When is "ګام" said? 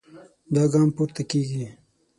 0.71-0.89